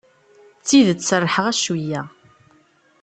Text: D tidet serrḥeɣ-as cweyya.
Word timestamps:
D 0.59 0.63
tidet 0.67 1.05
serrḥeɣ-as 1.09 1.59
cweyya. 1.65 2.03